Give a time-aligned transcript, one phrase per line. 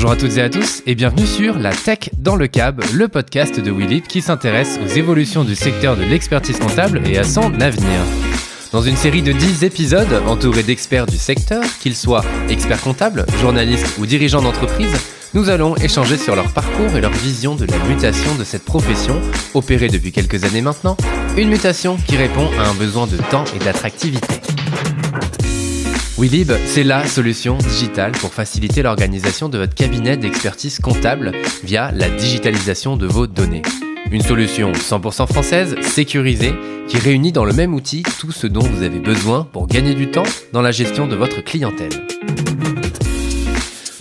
[0.00, 3.06] Bonjour à toutes et à tous et bienvenue sur La Tech dans le Cab, le
[3.06, 7.60] podcast de Willip qui s'intéresse aux évolutions du secteur de l'expertise comptable et à son
[7.60, 8.00] avenir.
[8.72, 13.98] Dans une série de 10 épisodes entourés d'experts du secteur, qu'ils soient experts comptables, journalistes
[13.98, 14.96] ou dirigeants d'entreprise,
[15.34, 19.20] nous allons échanger sur leur parcours et leur vision de la mutation de cette profession,
[19.52, 20.96] opérée depuis quelques années maintenant,
[21.36, 24.49] une mutation qui répond à un besoin de temps et d'attractivité.
[26.20, 31.32] Willib, c'est la solution digitale pour faciliter l'organisation de votre cabinet d'expertise comptable
[31.64, 33.62] via la digitalisation de vos données.
[34.10, 36.52] Une solution 100% française, sécurisée,
[36.88, 40.10] qui réunit dans le même outil tout ce dont vous avez besoin pour gagner du
[40.10, 42.06] temps dans la gestion de votre clientèle.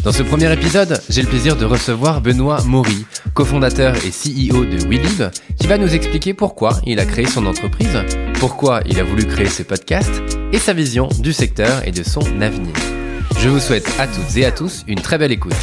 [0.04, 4.86] Dans ce premier épisode, j'ai le plaisir de recevoir Benoît Maury, cofondateur et CEO de
[4.90, 7.98] WeLib, qui va nous expliquer pourquoi il a créé son entreprise,
[8.42, 12.42] pourquoi il a voulu créer ce podcast et sa vision du secteur et de son
[12.42, 12.74] avenir.
[13.40, 15.54] Je vous souhaite à toutes et à tous une très belle écoute.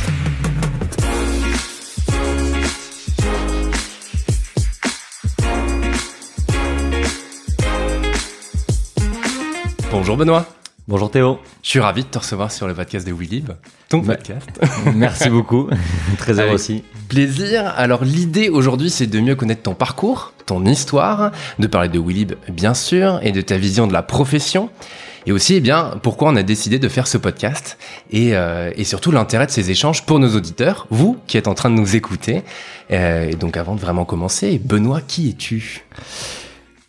[9.90, 10.46] Bonjour Benoît.
[10.88, 11.38] Bonjour Théo.
[11.62, 13.50] Je suis ravi de te recevoir sur le podcast de WeLib,
[13.88, 14.48] ton Bah, podcast.
[14.94, 15.68] Merci beaucoup.
[16.18, 16.84] Très heureux aussi.
[17.08, 17.72] Plaisir.
[17.76, 22.32] Alors l'idée aujourd'hui, c'est de mieux connaître ton parcours, ton histoire, de parler de WeLib
[22.48, 24.70] bien sûr, et de ta vision de la profession.
[25.28, 27.78] Et aussi, eh bien, pourquoi on a décidé de faire ce podcast
[28.12, 31.54] et, euh, et surtout l'intérêt de ces échanges pour nos auditeurs, vous qui êtes en
[31.54, 32.42] train de nous écouter.
[32.92, 35.84] Euh, et donc, avant de vraiment commencer, Benoît, qui es-tu?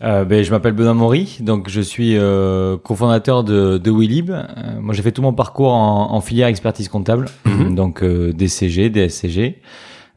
[0.03, 4.29] Euh, ben, je m'appelle Benoît Maury, donc je suis euh, cofondateur de, de WeLib.
[4.29, 4.43] Euh,
[4.79, 7.73] moi, j'ai fait tout mon parcours en, en filière expertise comptable, Mhm.
[7.73, 9.55] donc euh, DCG, DSCG.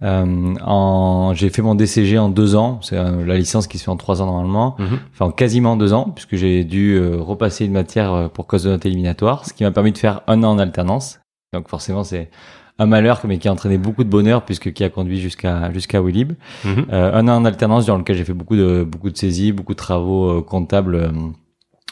[0.03, 3.85] Euh, en, j'ai fait mon DCG en deux ans, c'est euh, la licence qui se
[3.85, 4.77] fait en trois ans normalement,
[5.13, 8.71] enfin en quasiment deux ans, puisque j'ai dû euh, repasser une matière pour cause de
[8.71, 11.21] note éliminatoire, ce qui m'a permis de faire un an en alternance.
[11.53, 12.31] Donc forcément, c'est
[12.81, 16.01] un malheur, mais qui a entraîné beaucoup de bonheur, puisque qui a conduit jusqu'à jusqu'à
[16.01, 16.33] WeLib.
[16.65, 16.87] Mhm.
[16.91, 19.75] Euh, un an en alternance durant lequel j'ai fait beaucoup de beaucoup de saisies, beaucoup
[19.75, 21.11] de travaux euh, comptables euh,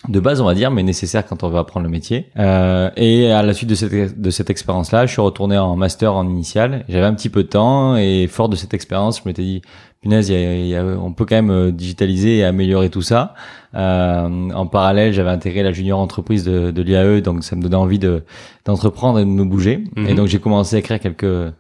[0.06, 2.26] de base, on va dire, mais nécessaires quand on veut apprendre le métier.
[2.38, 6.14] Euh, et à la suite de cette de cette expérience-là, je suis retourné en master
[6.14, 6.84] en initial.
[6.88, 9.60] J'avais un petit peu de temps et fort de cette expérience, je m'étais dit
[10.00, 13.34] punaise, y a- y a- on peut quand même euh, digitaliser et améliorer tout ça.
[13.74, 17.74] Euh, en parallèle, j'avais intégré la junior entreprise de, de l'IAE, donc ça me donnait
[17.74, 18.22] envie de
[18.64, 19.82] d'entreprendre et de me bouger.
[19.96, 20.06] Mhm.
[20.06, 21.52] Et donc j'ai commencé à écrire quelques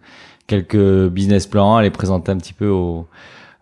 [0.46, 3.06] quelques business plans, à les présenter un petit peu au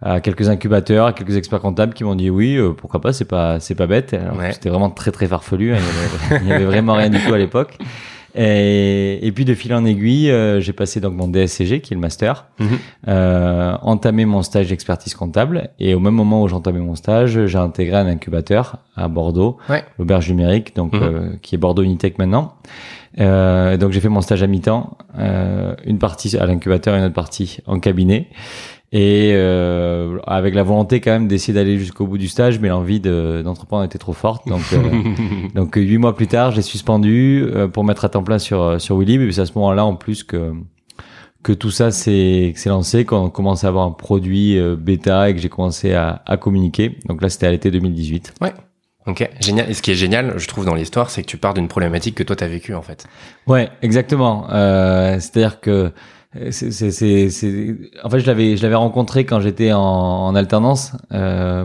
[0.03, 3.25] à quelques incubateurs, à quelques experts comptables qui m'ont dit oui, euh, pourquoi pas, c'est
[3.25, 4.15] pas c'est pas bête.
[4.39, 4.53] Ouais.
[4.53, 7.19] C'était vraiment très très farfelu, hein, il y avait, il y avait vraiment rien du
[7.19, 7.79] tout à l'époque.
[8.39, 11.97] Et, et puis de fil en aiguille, euh, j'ai passé donc mon DSCG qui est
[11.97, 12.67] le master, Mhm.
[13.09, 17.57] euh, entamé mon stage d'expertise comptable et au même moment où j'entamais mon stage, j'ai
[17.59, 19.85] intégré un incubateur à Bordeaux, Ouais.
[19.99, 22.57] l'auberge numérique, donc euh, qui est Bordeaux Unitech maintenant.
[23.19, 27.05] Euh, donc j'ai fait mon stage à mi-temps, euh, une partie à l'incubateur et une
[27.05, 28.29] autre partie en cabinet.
[28.93, 33.01] Et euh, avec la volonté quand même d'essayer d'aller jusqu'au bout du stage, mais l'envie
[33.01, 34.47] de- d'entreprendre était trop forte.
[34.49, 34.79] Donc, euh,
[35.55, 38.63] donc euh, huit mois plus tard, j'ai suspendu euh, pour mettre à temps plein sur
[38.63, 39.21] euh, sur Willib.
[39.23, 40.53] Et c'est à ce moment-là, en plus que
[41.43, 45.41] que tout ça s'est lancé, qu'on commence à avoir un produit euh, bêta et que
[45.41, 46.99] j'ai commencé à, à communiquer.
[47.09, 48.35] Donc là, c'était à l'été 2018.
[49.07, 49.71] Ok, génial.
[49.71, 52.17] Et ce qui est génial, je trouve, dans l'histoire, c'est que tu pars d'une problématique
[52.17, 53.07] que toi, t'as vécue, en fait.
[53.47, 54.49] Ouais, exactement.
[54.51, 55.93] Euh, C'est-à-dire que
[56.51, 57.75] c'est, c'est, c'est, c'est-
[58.05, 60.93] en fait, je l'avais, je l'avais rencontré quand j'étais en, en alternance.
[61.13, 61.65] Euh,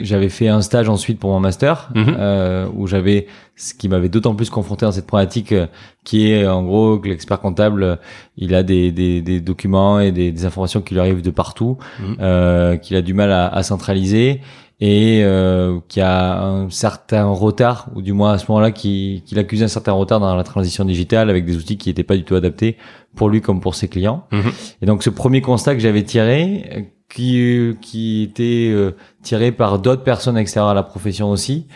[0.00, 2.16] j'avais fait un stage ensuite pour mon master, Mhm.
[2.18, 3.26] euh, où j'avais
[3.56, 5.66] ce qui m'avait d'autant plus confronté dans cette problématique, euh,
[6.04, 7.96] qui est en gros que l'expert comptable, euh,
[8.36, 11.76] il a des, des, des documents et des, des informations qui lui arrivent de partout,
[12.00, 12.16] Mhm.
[12.20, 14.40] euh, qu'il a du mal à, à centraliser
[14.80, 19.64] et euh, qui a un certain retard, ou du moins à ce moment-là, qui, accusait
[19.64, 22.36] un certain retard dans la transition digitale avec des outils qui n'étaient pas du tout
[22.36, 22.76] adaptés
[23.16, 24.24] pour lui comme pour ses clients.
[24.30, 24.52] Mhm.
[24.82, 30.04] Et donc ce premier constat que j'avais tiré, qui, qui était euh, tiré par d'autres
[30.04, 31.66] personnes extérieures à la profession aussi,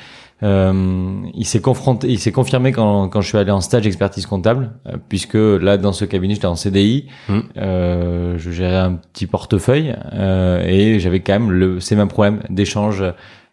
[0.43, 4.27] euh, il s'est confronté, il s'est confirmé quand, quand je suis allé en stage expertise
[4.27, 7.43] comptable, euh, puisque là dans ce cabinet j'étais en CDI, Mhm.
[7.59, 12.43] euh, je gérais un petit portefeuille euh, et j'avais quand même le, ces mêmes problèmes
[12.51, 13.05] d'échange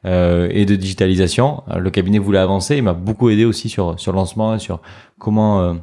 [0.05, 1.63] euh, et de digitalisation.
[1.77, 4.79] Le cabinet voulait avancer, il m'a beaucoup aidé aussi sur sur le lancement et sur
[5.19, 5.73] comment euh,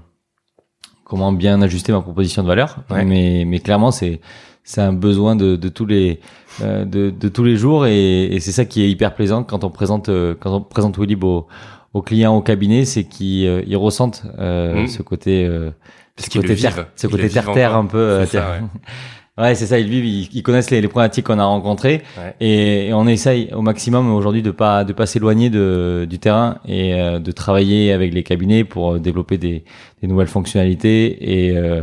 [1.05, 2.79] comment bien ajuster ma proposition de valeur.
[2.91, 3.05] Ouais.
[3.05, 4.21] Mais mais clairement c'est
[4.67, 6.21] c'est un besoin de, de tous les
[6.61, 9.65] euh, de, de tous les jours et, et c'est ça qui est hyper plaisant quand
[9.65, 11.47] on présente euh, quand on présente Willib aux,
[11.95, 14.87] aux clients au cabinet, c'est qu'ils euh, ils ressentent euh, Mhm.
[14.89, 15.71] ce côté euh,
[16.17, 17.83] Parce ce côté terre, ce côté terre terre encore.
[17.83, 18.61] un peu ça, ouais.
[19.39, 19.79] Ouais, c'est ça.
[19.79, 22.35] Ils vivent, ils, ils connaissent les, les problématiques qu'on a rencontrées Ouais.
[22.41, 26.59] et, et on essaye au maximum aujourd'hui de pas de pas s'éloigner de du terrain
[26.67, 29.65] et euh, de travailler avec les cabinets pour euh, développer des,
[30.01, 31.83] des nouvelles fonctionnalités et euh,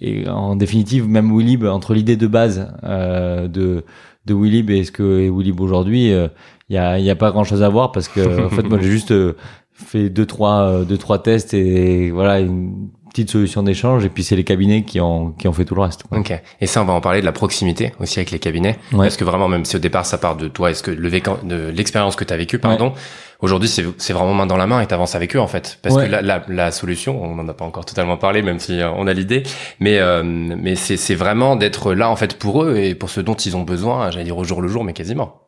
[0.00, 3.84] et en définitive même Willib entre l'idée de base euh, de
[4.26, 6.30] de Willib et ce que est Willib aujourd'hui, il
[6.70, 8.88] y a y a pas grand chose à voir parce que en fait moi j'ai
[8.98, 9.34] juste euh,
[9.74, 14.22] fait deux trois euh, deux trois tests et voilà une petite solution d'échange et puis
[14.24, 16.02] c'est les cabinets qui ont qui ont fait tout le reste.
[16.02, 16.18] quoi.
[16.18, 16.32] Ok.
[16.60, 18.76] Et ça, on va en parler de la proximité aussi avec les cabinets.
[18.92, 19.06] Ouais.
[19.06, 21.38] Parce que vraiment, même si au départ ça part de toi, est-ce que le vécan-
[21.42, 22.92] de l'expérience que tu as vécue, pardon,
[23.40, 25.78] aujourd'hui c'est c'est vraiment main dans la main et t'avances avec eux en fait.
[25.82, 26.06] Parce Ouais.
[26.06, 28.90] que la, la, la solution, on n'en a pas encore totalement parlé, même si euh,
[28.96, 29.44] on a l'idée,
[29.80, 33.20] mais euh, mais c'est c'est vraiment d'être là en fait pour eux et pour ce
[33.20, 34.10] dont ils ont besoin.
[34.10, 35.40] J'allais dire au jour le jour, mais quasiment.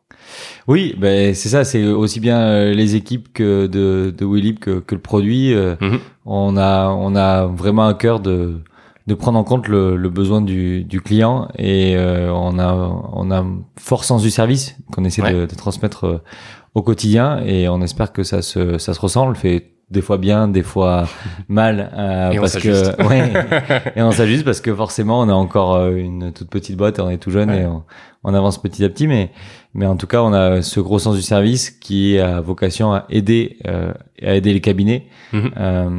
[0.67, 4.79] Oui, ben c'est ça, c'est aussi bien euh, les équipes que de de Willib que,
[4.79, 5.53] que le produit.
[5.53, 5.99] euh, Mhm.
[6.25, 8.59] On a on a vraiment à cœur de
[9.07, 12.73] de prendre en compte le, le besoin du, du client et euh, on a
[13.13, 13.45] on a
[13.79, 16.17] fort sens du service qu'on essaie de, de transmettre euh,
[16.75, 19.25] au quotidien et on espère que ça se ça se ressent.
[19.25, 21.07] On le fait des fois bien, des fois
[21.47, 23.01] mal euh, Et on parce que s'ajuste.
[23.09, 23.31] ouais,
[23.95, 27.17] et on s'ajuste parce que forcément on a encore une toute petite boîte, on est
[27.19, 27.61] tout jeune Ouais.
[27.61, 27.83] et on,
[28.23, 29.31] on avance petit à petit, mais
[29.73, 33.05] mais en tout cas on a ce gros sens du service qui a vocation à
[33.09, 33.93] aider euh,
[34.23, 35.05] à aider les cabinets.
[35.33, 35.51] Mhm.
[35.57, 35.89] Euh,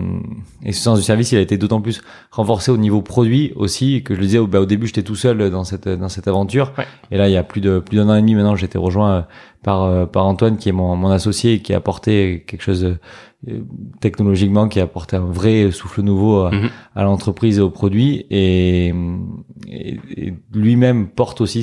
[0.65, 2.00] et ce sens du service, il a été d'autant plus
[2.32, 4.38] renforcé au niveau produit aussi que je le disais.
[4.38, 6.85] Au, bah, au début, j'étais tout seul dans cette dans cette aventure, Ouais.
[7.12, 8.79] et là il y a plus de plus d'un an et demi maintenant, j'ai été
[8.79, 9.23] rejoint euh,
[9.62, 12.81] par euh, par Antoine qui est mon mon associé et qui a apporté quelque chose
[12.82, 12.97] de,
[13.49, 13.61] euh,
[14.00, 16.69] technologiquement qui a apporté un vrai souffle nouveau à, Mhm.
[16.97, 18.88] à l'entreprise et au produit et,
[19.69, 21.62] et- et lui-même porte aussi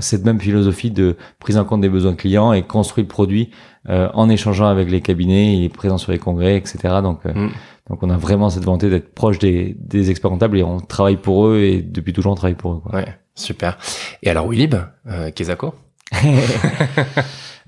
[0.00, 3.50] cette même philosophie de prise en compte des besoins clients et construit le produit
[3.88, 6.78] euh, en échangeant avec les cabinets, il est présent sur les congrès, etc.
[7.02, 7.50] Donc, euh, Mhm.
[7.88, 11.16] donc on a vraiment cette volonté d'être proche des, des experts comptables et on travaille
[11.16, 12.80] pour eux et depuis toujours on travaille pour eux.
[12.84, 12.94] Quoi.
[13.00, 13.78] Ouais, super.
[14.22, 14.74] Et alors Willib,
[15.08, 15.30] euh,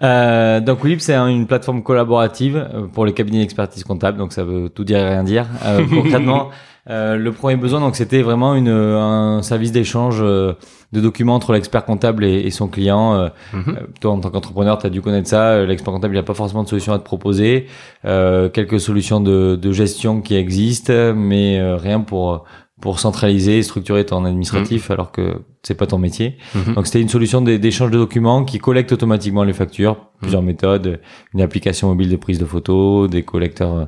[0.02, 4.32] Euh, donc Willip, c'est un- une plateforme collaborative euh, pour les cabinets d'expertise comptable, donc
[4.32, 5.46] ça veut tout dire et rien dire.
[5.64, 6.50] Euh, concrètement,
[6.90, 10.54] euh, le premier besoin, donc c'était vraiment une, un service d'échange euh,
[10.92, 13.14] de documents entre l'expert comptable et, et son client.
[13.14, 13.76] Euh, Mhm.
[14.00, 15.64] toi, en tant qu'entrepreneur, tu as dû connaître ça.
[15.64, 17.66] L'expert comptable, il n'a pas forcément de solution à te proposer.
[18.04, 22.44] Euh, quelques solutions de, de gestion qui existent, mais rien pour
[22.80, 26.36] pour centraliser et structurer ton administratif alors que c'est pas ton métier.
[26.56, 26.74] Mhm.
[26.74, 30.98] Donc c'était une solution d'é- d'échange de documents qui collecte automatiquement les factures, plusieurs méthodes,
[31.32, 33.86] une application mobile de prise de photos, des collecteurs,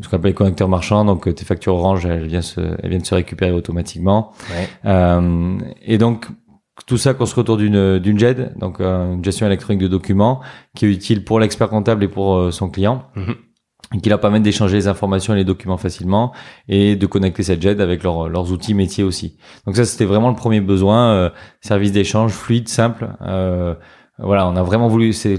[0.00, 1.04] ce qu'on appelle les connecteurs marchands.
[1.04, 4.32] Donc euh, tes factures Orange, elles viennent se, elles viennent se récupérer automatiquement.
[4.50, 4.68] Ouais.
[4.84, 6.26] Euh, et donc
[6.86, 10.40] tout ça construit autour d'une d'une GED, donc euh, une gestion électronique de documents,
[10.74, 13.04] qui est utile pour l'expert comptable et pour euh, son client,
[13.94, 16.32] et qui leur permet d'échanger les informations et les documents facilement
[16.68, 19.38] et de connecter cette GED avec leurs leurs outils métiers aussi.
[19.64, 21.30] Donc ça c'était vraiment le premier besoin, euh,
[21.60, 23.08] service d'échange fluide, simple.
[23.22, 23.74] Euh,
[24.18, 25.12] voilà, on a vraiment voulu.
[25.12, 25.38] C'est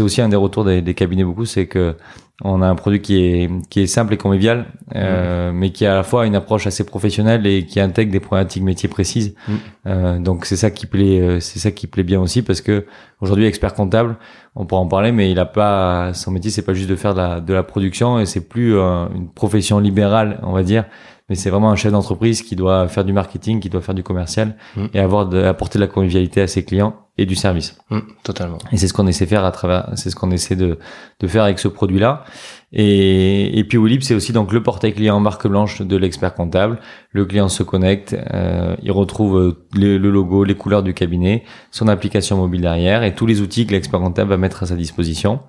[0.00, 1.96] aussi un des retours des, des cabinets beaucoup, c'est que
[2.44, 5.92] on a un produit qui est qui est simple et convivial, euh, mais qui a
[5.92, 9.34] à la fois une approche assez professionnelle et qui intègre des problématiques métiers précises.
[9.48, 9.52] Mm.
[9.86, 12.86] Euh, donc c'est ça qui plaît, euh, c'est ça qui plaît bien aussi parce que
[13.20, 14.16] aujourd'hui expert comptable,
[14.54, 17.14] on pourra en parler, mais il a pas son métier, c'est pas juste de faire
[17.14, 20.84] de la de la production et c'est plus euh, une profession libérale, on va dire.
[21.28, 24.02] Mais c'est vraiment un chef d'entreprise qui doit faire du marketing, qui doit faire du
[24.02, 24.86] commercial Mm.
[24.94, 27.76] et avoir de, apporter de la convivialité à ses clients et du service.
[27.90, 28.58] Mhm, totalement.
[28.72, 30.78] Et c'est ce qu'on essaie de faire à travers, c'est ce qu'on essaie de,
[31.20, 32.24] de faire avec ce produit-là.
[32.72, 36.34] Et, et puis Willip, c'est aussi donc le portail client en marque blanche de l'expert
[36.34, 36.78] comptable.
[37.12, 41.44] Le client se connecte, euh, il retrouve euh, le, le logo, les couleurs du cabinet,
[41.70, 44.76] son application mobile derrière et tous les outils que l'expert comptable va mettre à sa
[44.76, 45.40] disposition.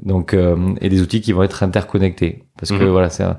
[0.00, 2.44] Donc, euh, et des outils qui vont être interconnectés.
[2.58, 2.90] Parce que Mhm.
[2.90, 3.38] voilà, c'est un,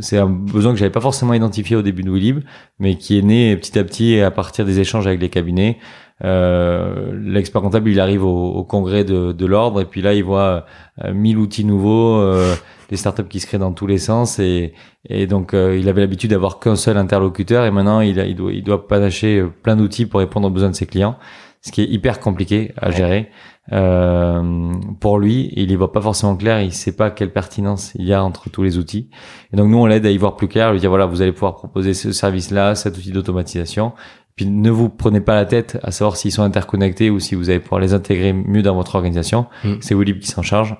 [0.00, 2.40] c'est un besoin que j'avais pas forcément identifié au début de Willib,
[2.78, 5.78] mais qui est né petit à petit à partir des échanges avec les cabinets.
[6.24, 10.24] Euh, l'expert comptable, il arrive au, au congrès de, de l'ordre et puis là, il
[10.24, 10.64] voit
[11.04, 12.54] euh, 1000 outils nouveaux, euh,
[12.88, 14.72] des startups qui se créent dans tous les sens et,
[15.08, 18.36] et donc euh, il avait l'habitude d'avoir qu'un seul interlocuteur et maintenant il, a, il
[18.36, 21.16] doit, il doit panacher euh, plein d'outils pour répondre aux besoins de ses clients,
[21.60, 23.30] ce qui est hyper compliqué à gérer.
[23.72, 28.06] Euh, pour lui, il y voit pas forcément clair, il sait pas quelle pertinence il
[28.06, 29.10] y a entre tous les outils.
[29.52, 31.32] Et donc nous, on l'aide à y voir plus clair, lui dire voilà, vous allez
[31.32, 33.92] pouvoir proposer ce service-là, cet outil d'automatisation.
[34.36, 37.48] Puis ne vous prenez pas la tête à savoir s'ils sont interconnectés ou si vous
[37.48, 39.46] allez pouvoir les intégrer mieux dans votre organisation.
[39.64, 39.74] Mm.
[39.80, 40.76] C'est Willib qui s'en charge.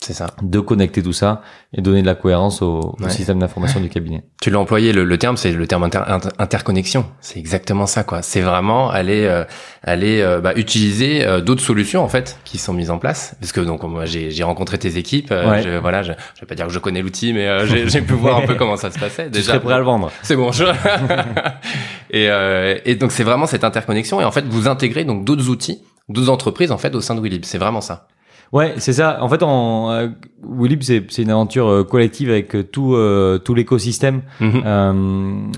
[0.00, 0.28] C'est ça.
[0.42, 1.42] de connecter tout ça
[1.76, 4.22] et donner de la cohérence au, système d'information du cabinet.
[4.40, 7.04] Tu l'as employé, le, le terme, c'est le terme inter- inter- interconnexion.
[7.20, 8.22] C'est exactement ça, quoi.
[8.22, 9.44] C'est vraiment aller, euh,
[9.82, 13.34] aller euh, bah, utiliser euh, d'autres solutions en fait qui sont mises en place.
[13.40, 15.32] Parce que donc moi j'ai j'ai rencontré tes équipes.
[15.32, 15.62] euh, Ouais.
[15.62, 18.00] je, voilà, je, je vais pas dire que je connais l'outil, mais euh, j'ai j'ai
[18.00, 19.24] pu voir un peu comment ça se passait.
[19.26, 20.52] Tu Déjà, serais prêt à le vendre c'est bon.
[20.52, 20.64] Je...
[22.10, 25.48] et, euh, et donc c'est vraiment cette interconnexion et en fait vous intégrez donc d'autres
[25.48, 27.44] outils, d'autres entreprises en fait au sein de Willib.
[27.44, 28.06] C'est vraiment ça.
[28.52, 29.22] Ouais, c'est ça.
[29.22, 30.08] En fait, on, euh,
[30.42, 34.22] Willib, c'est c'est une aventure euh, collective avec euh, tout euh, tout l'écosystème.
[34.40, 34.62] Mhm.
[34.64, 35.52] Euh,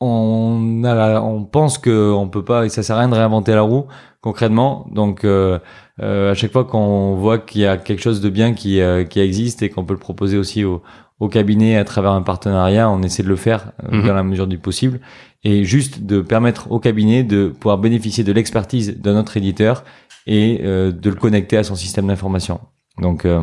[0.00, 3.52] on a, on pense que on peut pas, et ça sert à rien de réinventer
[3.52, 3.86] la roue
[4.20, 4.86] concrètement.
[4.92, 5.58] Donc, euh,
[6.00, 9.04] euh, à chaque fois qu'on voit qu'il y a quelque chose de bien qui euh,
[9.04, 10.82] qui existe et qu'on peut le proposer aussi au,
[11.20, 14.06] au cabinet à travers un partenariat, on essaie de le faire euh, Mhm.
[14.06, 15.00] dans la mesure du possible
[15.44, 19.84] et juste de permettre au cabinet de pouvoir bénéficier de l'expertise d'un autre éditeur
[20.26, 22.60] et euh, de le connecter à son système d'information.
[23.00, 23.42] Donc, euh,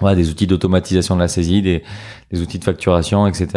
[0.00, 1.82] voilà, des outils d'automatisation de la saisie, des,
[2.32, 3.48] des outils de facturation, etc.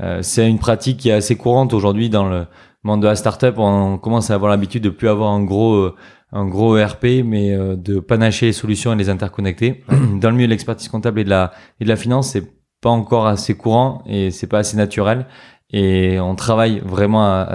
[0.00, 2.46] Euh, c'est une pratique qui est assez courante aujourd'hui dans le
[2.82, 3.54] monde de la startup.
[3.58, 5.90] On commence à avoir l'habitude de plus avoir un gros
[6.34, 9.82] un gros ERP, mais euh, de panacher les solutions et les interconnecter.
[10.20, 12.44] Dans le milieu de l'expertise comptable et de la et de la finance, c'est
[12.82, 15.26] pas encore assez courant et c'est pas assez naturel.
[15.70, 17.46] Et on travaille vraiment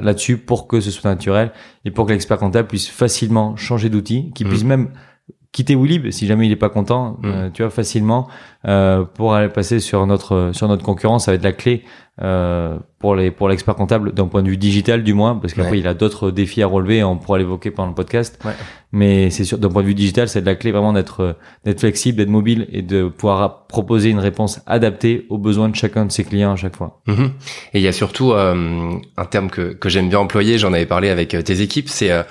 [0.00, 1.52] là-dessus pour que ce soit naturel
[1.84, 4.50] et pour que l'expert comptable puisse facilement changer d'outil, qu'il Mhm.
[4.52, 4.90] puisse même
[5.52, 8.26] quitter Willib si jamais il est pas content, euh, tu vois, facilement
[8.66, 11.84] euh, pour aller passer sur notre sur notre concurrent, ça va être la clé
[12.22, 15.72] euh, pour les pour l'expert comptable d'un point de vue digital du moins, parce qu'après
[15.72, 15.78] Ouais.
[15.80, 18.38] il a d'autres défis à relever, et on pourra l'évoquer pendant le podcast.
[18.44, 18.52] Ouais.
[18.92, 21.32] Mais c'est sûr d'un point de vue digital, c'est de la clé vraiment d'être euh,
[21.64, 26.04] d'être flexible, d'être mobile et de pouvoir proposer une réponse adaptée aux besoins de chacun
[26.06, 27.00] de ses clients à chaque fois.
[27.06, 27.30] Mhm.
[27.74, 30.86] Et il y a surtout euh, un terme que, que j'aime bien employer, j'en avais
[30.86, 32.22] parlé avec euh, tes équipes, c'est euh,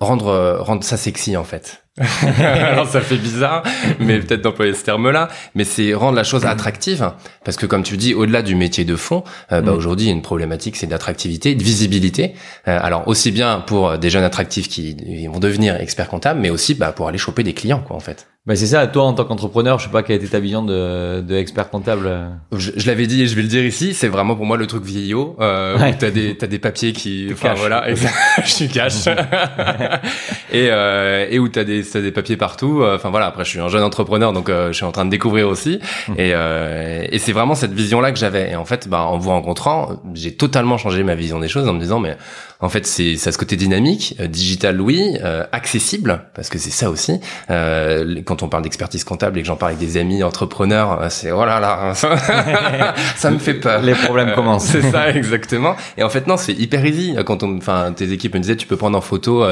[0.00, 1.83] rendre euh, rendre ça sexy en fait.
[2.38, 3.62] Alors ça fait bizarre,
[4.00, 7.12] mais peut-être d'employer ce terme-là, mais c'est rendre la chose attractive,
[7.44, 9.22] parce que comme tu dis, au-delà du métier de fond,
[9.52, 9.76] euh, bah, Mm.
[9.76, 12.34] aujourd'hui une problématique, c'est d'attractivité, de visibilité.
[12.66, 16.74] Euh, alors aussi bien pour des jeunes attractifs qui vont devenir experts comptables, mais aussi
[16.74, 18.26] bah, pour aller choper des clients quoi en fait.
[18.46, 18.86] Bah c'est ça.
[18.86, 22.10] Toi en tant qu'entrepreneur, je sais pas quelle était ta vision de, de expert comptable.
[22.52, 24.66] Je, je l'avais dit et je vais le dire ici, c'est vraiment pour moi le
[24.66, 25.34] truc vieillot.
[25.40, 25.92] Euh, Ouais.
[25.92, 27.86] où t'as des t'as des papiers qui, enfin voilà,
[28.44, 29.06] je suis cache.
[30.52, 32.82] et euh, et où t'as des t'as des papiers partout.
[32.82, 35.06] Euh, Enfin voilà, après je suis un jeune entrepreneur donc euh, je suis en train
[35.06, 35.80] de découvrir aussi.
[36.18, 38.50] Et euh, et c'est vraiment cette vision là que j'avais.
[38.50, 41.72] Et en fait, bah en vous rencontrant, j'ai totalement changé ma vision des choses en
[41.72, 42.16] me disant mais
[42.64, 46.70] en fait c'est ça ce côté dynamique, euh, digital oui, euh, accessible parce que c'est
[46.70, 47.20] ça aussi.
[47.50, 51.30] Euh, quand on parle d'expertise comptable et que j'en parle avec des amis entrepreneurs, c'est
[51.30, 52.16] oh là là, ça,
[53.16, 53.82] ça me fait peur.
[53.82, 54.64] Les problèmes commencent.
[54.64, 55.76] C'est ça exactement.
[55.98, 57.14] Et en fait non, c'est hyper easy.
[57.26, 59.44] Quand on, enfin tes équipes me disaient tu peux prendre en photo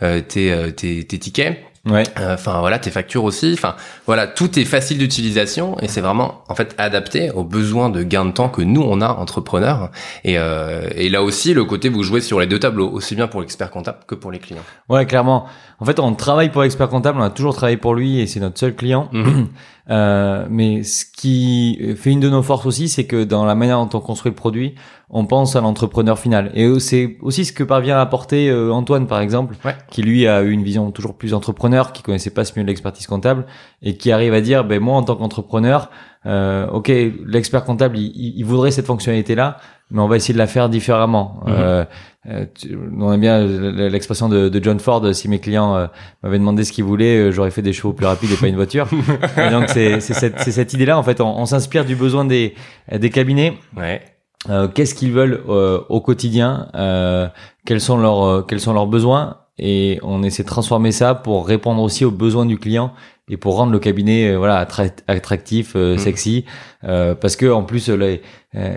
[0.00, 1.58] tes, tes tes tickets.
[1.88, 2.02] Ouais.
[2.18, 3.52] Euh, Enfin voilà, tes factures aussi.
[3.54, 3.74] Enfin
[4.06, 8.26] voilà, tout est facile d'utilisation et c'est vraiment en fait adapté aux besoins de gain
[8.26, 9.90] de temps que nous on a entrepreneurs.
[10.24, 13.28] Et, euh, et là aussi, le côté vous jouez sur les deux tableaux, aussi bien
[13.28, 14.64] pour l'expert comptable que pour les clients.
[14.88, 15.46] Ouais, clairement.
[15.80, 18.40] En fait, on travaille pour l'expert comptable, on a toujours travaillé pour lui et c'est
[18.40, 19.08] notre seul client.
[19.12, 19.48] Mhm.
[19.90, 23.84] Euh, mais ce qui fait une de nos forces aussi, c'est que dans la manière
[23.84, 24.76] dont on construit le produit,
[25.08, 26.52] on pense à l'entrepreneur final.
[26.54, 29.74] Et c'est aussi ce que parvient à apporter euh, Antoine, par exemple, Ouais.
[29.90, 32.68] qui lui a eu une vision toujours plus entrepreneur, qui connaissait pas ce milieu de
[32.68, 33.46] l'expertise comptable
[33.82, 35.90] et qui arrive à dire, ben moi en tant qu'entrepreneur,
[36.26, 36.92] euh, ok,
[37.26, 39.56] l'expert comptable, il, il- voudrait cette fonctionnalité-là,
[39.90, 41.40] mais on va essayer de la faire différemment.
[41.46, 41.52] Mhm.
[41.56, 41.84] Euh,
[42.28, 45.86] euh, tu- on aime bien l'expression de, de John Ford, si mes clients euh,
[46.22, 48.56] m'avaient demandé ce qu'ils voulaient, euh, j'aurais fait des chevaux plus rapides et pas une
[48.56, 48.86] voiture.
[49.38, 52.54] Et donc c'est cette, cette idée-là, en fait, on, on s'inspire du besoin des,
[52.94, 53.54] des cabinets.
[53.76, 54.02] Ouais.
[54.50, 57.28] Euh, Qu'est-ce qu'ils veulent euh, au quotidien euh,
[57.66, 59.36] Quels sont leurs euh, quels sont leurs besoins?
[59.58, 62.92] Et on essaie de transformer ça pour répondre aussi aux besoins du client
[63.30, 65.96] et pour rendre le cabinet euh, voilà attra- attractif, Mhm.
[65.98, 66.44] sexy.
[66.84, 68.22] Euh, parce que en plus, les,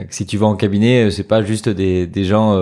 [0.10, 2.54] si tu vas en cabinet, c'est pas juste des, des gens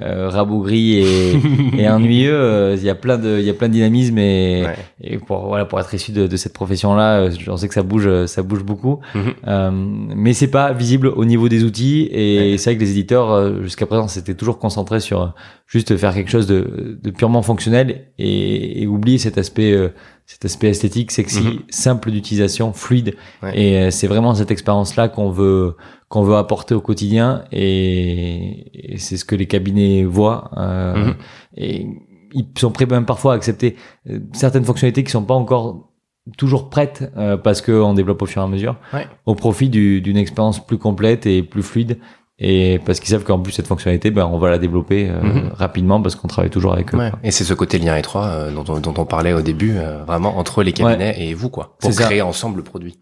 [0.00, 1.32] rabougris et,
[1.78, 2.74] et ennuyeux.
[2.76, 4.74] Il y a plein de il y a plein de dynamisme et, Ouais.
[5.00, 7.82] et pour voilà pour être issu de, de cette profession là, j'en sais que ça
[7.82, 9.00] bouge ça bouge beaucoup.
[9.46, 12.58] Euh, mais c'est pas visible au niveau des outils et Ouais.
[12.58, 15.34] c'est vrai que les éditeurs jusqu'à présent s'étaient toujours concentrés sur
[15.66, 19.88] juste faire quelque chose de, de purement fonctionnel et, et oublier cet aspect euh,
[20.32, 21.58] cet aspect esthétique sexy Mhm.
[21.68, 23.52] simple d'utilisation fluide Ouais.
[23.60, 25.76] et euh, c'est vraiment cette expérience là qu'on veut
[26.08, 31.14] qu'on veut apporter au quotidien et, et c'est ce que les cabinets voient euh, Mhm.
[31.56, 31.86] et
[32.34, 33.76] ils sont prêts même parfois à accepter
[34.08, 35.90] euh, certaines fonctionnalités qui sont pas encore
[36.38, 39.06] toujours prêtes euh, parce qu'on développe au fur et à mesure Ouais.
[39.26, 41.98] au profit du- d'une expérience plus complète et plus fluide
[42.44, 45.50] et parce qu'ils savent qu'en plus cette fonctionnalité, ben on va la développer euh, Mhm.
[45.54, 46.98] rapidement parce qu'on travaille toujours avec eux.
[46.98, 47.12] Ouais.
[47.22, 50.02] Et c'est ce côté lien étroit euh, dont, on, dont on parlait au début, euh,
[50.04, 52.04] vraiment entre les cabinets et vous, quoi, pour ça.
[52.04, 52.98] créer ensemble le produit.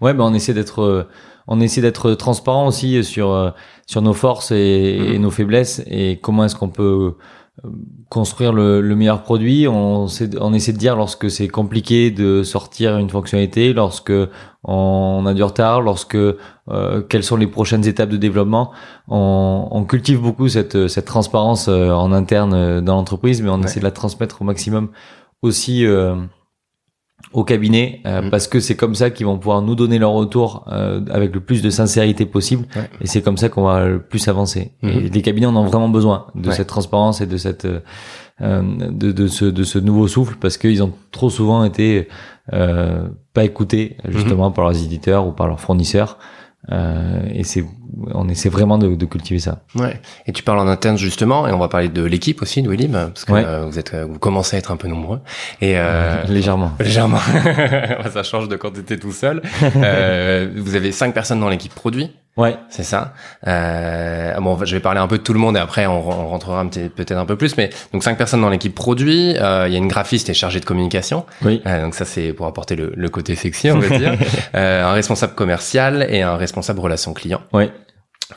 [0.00, 1.04] Ouais, ben on essaie d'être euh,
[1.46, 3.50] on essaie d'être transparent aussi sur euh,
[3.86, 5.14] sur nos forces et, Mhm.
[5.14, 7.14] et nos faiblesses et comment est-ce qu'on peut
[8.08, 9.68] construire le, le meilleur produit.
[9.68, 14.12] On, sait- on essaie de dire lorsque c'est compliqué de sortir une fonctionnalité, lorsque
[14.64, 18.70] on a du retard, lorsque euh, quelles sont les prochaines étapes de développement.
[19.08, 23.58] On, on cultive beaucoup cette cette transparence euh, en interne euh, dans l'entreprise, mais on
[23.58, 23.64] Ouais.
[23.64, 24.90] essaie de la transmettre au maximum
[25.42, 25.86] aussi.
[25.86, 26.14] euh,
[27.34, 28.30] au cabinet euh, Mhm.
[28.30, 31.40] parce que c'est comme ça qu'ils vont pouvoir nous donner leur retour euh, avec le
[31.40, 32.88] plus de sincérité possible Ouais.
[33.02, 35.90] et c'est comme ça qu'on va le plus avancer et les cabinets en ont vraiment
[35.90, 36.54] besoin de Ouais.
[36.54, 37.68] cette transparence et de cette
[38.40, 42.08] de, de ce de ce nouveau souffle parce qu'ils ont trop souvent été
[42.52, 46.18] euh, pas écoutés justement par leurs éditeurs ou par leurs fournisseurs
[46.72, 47.64] euh, et c'est
[48.12, 50.00] on essaie vraiment de, de cultiver ça Ouais.
[50.26, 52.92] Et tu parles en interne justement, et on va parler de l'équipe aussi de Willib,
[52.92, 53.42] parce que Ouais.
[53.44, 55.20] euh, vous êtes, euh, vous commencez à être un peu nombreux.
[55.60, 57.18] Et euh, légèrement légèrement,
[58.12, 59.42] ça change de quand tu étais tout seul.
[59.76, 63.12] Euh, vous avez cinq personnes dans l'équipe produit, ouais c'est ça.
[63.46, 66.28] Euh, bon, je vais parler un peu de tout le monde et après on, on
[66.28, 67.56] rentrera peut-être un peu plus.
[67.56, 69.36] Mais donc cinq personnes dans l'équipe produit.
[69.38, 71.26] euh, Il y a une graphiste et chargée de communication.
[71.42, 74.14] oui Euh, donc ça c'est pour apporter le, le côté sexy, on va dire.
[74.54, 77.40] Euh, un responsable commercial et un responsable relation client.
[77.52, 77.70] ouais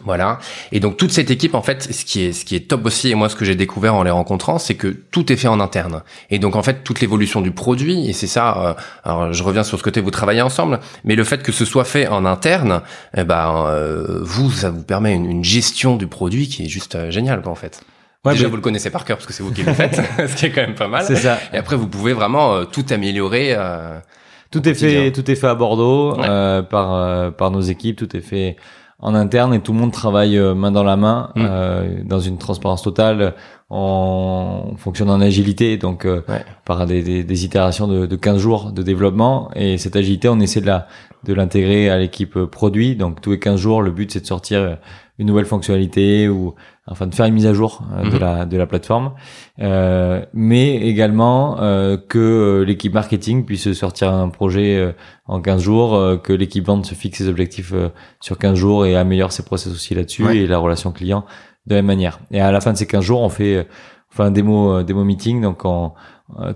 [0.04, 0.40] Voilà.
[0.72, 3.10] Et donc toute cette équipe, en fait, ce qui est ce qui est top aussi,
[3.10, 5.60] et moi ce que j'ai découvert en les rencontrant, c'est que tout est fait en
[5.60, 6.02] interne.
[6.30, 8.58] Et donc en fait toute l'évolution du produit, et c'est ça.
[8.58, 8.74] euh,
[9.04, 11.86] alors je reviens sur ce côté vous travaillez ensemble, mais le fait que ce soit
[11.86, 12.82] fait en interne,
[13.16, 16.96] eh ben euh, vous ça vous permet une, une gestion du produit qui est juste
[16.96, 17.82] euh, géniale quoi en fait.
[18.26, 19.96] ouais Déjà mais vous le connaissez par cœur parce que c'est vous qui le faites,
[20.28, 21.04] ce qui est quand même pas mal.
[21.06, 23.54] c'est ça Et après vous pouvez vraiment euh, tout améliorer.
[23.56, 24.00] euh,
[24.52, 25.02] Tout est quotidien.
[25.04, 26.26] fait, tout est fait à Bordeaux Ouais.
[26.30, 27.98] euh, par euh, par nos équipes.
[27.98, 28.56] Tout est fait
[29.04, 31.42] en interne et tout le monde travaille euh, main dans la main Mm.
[31.48, 33.34] euh, dans une transparence totale.
[33.70, 36.44] On fonctionne en agilité, donc euh, Ouais.
[36.66, 39.50] par des, des, des itérations de, de 15 jours de développement.
[39.56, 40.88] Et cette agilité, on essaie de la
[41.26, 42.96] de l'intégrer à l'équipe produit.
[42.98, 44.78] Donc tous les 15 jours, le but c'est de sortir
[45.20, 46.56] une nouvelle fonctionnalité ou
[46.88, 48.20] enfin de faire une mise à jour euh, de Mhm.
[48.20, 49.12] la de la plateforme,
[49.62, 54.92] euh, mais également euh, que euh, l'équipe marketing puisse sortir un projet euh,
[55.28, 57.90] en 15 jours, euh, que l'équipe vente se fixe ses objectifs euh,
[58.20, 60.38] sur 15 jours et améliore ses process aussi là-dessus Ouais.
[60.38, 61.26] et la relation client
[61.68, 62.20] de la même manière.
[62.32, 63.68] Et à la fin de ces 15 jours, on fait
[64.10, 65.92] fait un démo euh, démo meeting donc on,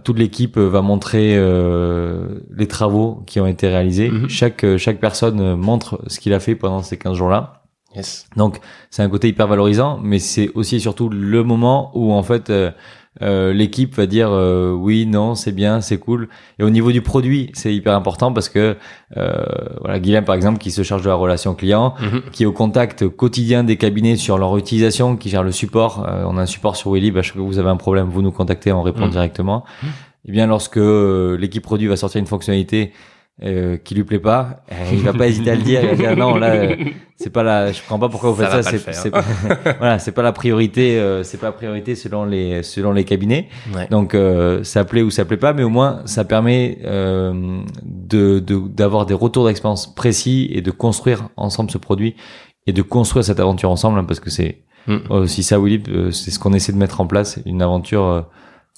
[0.04, 4.10] toute l'équipe va montrer euh, les travaux qui ont été réalisés.
[4.10, 4.30] Mhm.
[4.30, 7.57] Chaque chaque personne montre ce qu'il a fait pendant ces 15 jours-là.
[7.98, 8.28] Yes.
[8.38, 12.24] Donc c'est un côté hyper valorisant, mais c'est aussi et surtout le moment où en
[12.24, 12.72] fait euh,
[13.24, 16.30] euh, l'équipe va dire euh, oui, non, c'est bien, c'est cool.
[16.60, 18.78] Et au niveau du produit, c'est hyper important parce que
[19.18, 19.44] euh,
[19.82, 22.22] voilà, Guilhem par exemple qui se charge de la relation client, Mhm.
[22.32, 26.06] qui est au contact quotidien des cabinets sur leur utilisation, qui gère le support.
[26.08, 28.08] Euh, on a un support sur Willib, à chaque fois que vous avez un problème,
[28.08, 29.12] vous nous contactez, on répond Mhm.
[29.12, 29.64] directement.
[30.28, 32.92] Et bien lorsque l'équipe produit va sortir une fonctionnalité
[33.44, 35.96] euh, qui lui plaît pas, euh, il va pas hésiter à le dire, il va
[35.96, 36.76] dire non là euh,
[37.18, 39.12] c'est pas la, je comprends pas pourquoi vous Ça faites ça, pas c'est le c'est
[39.12, 43.04] pas- voilà, c'est pas la priorité, euh, c'est pas la priorité selon les selon les
[43.04, 43.48] cabinets.
[43.76, 43.88] Ouais.
[43.90, 48.40] Donc euh, ça plaît ou ça plaît pas, mais au moins ça permet euh, de
[48.40, 52.16] de- d'avoir des retours d'expérience précis et de construire ensemble ce produit
[52.66, 55.12] et de construire cette aventure ensemble, hein, parce que c'est Mm.
[55.12, 58.22] aussi ça, Willy, euh, c'est ce qu'on essaie de mettre en place, une aventure euh,